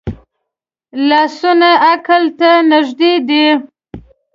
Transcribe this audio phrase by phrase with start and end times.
[1.09, 3.45] لاسونه عقل ته نږدې دي